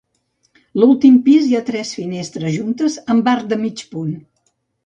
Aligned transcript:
L'últim 0.83 1.19
pis 1.27 1.49
hi 1.49 1.53
ha 1.59 1.61
tres 1.69 1.91
finestres 1.99 2.57
juntes 2.57 2.99
amb 3.17 3.33
arc 3.37 3.49
de 3.53 3.63
mig 3.67 3.89
punt. 3.93 4.21